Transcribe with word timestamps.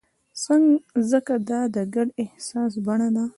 ځکه 1.11 1.33
دا 1.49 1.61
د 1.75 1.77
ګډ 1.93 2.07
احساس 2.21 2.71
بڼه 2.85 3.09
ده. 3.15 3.25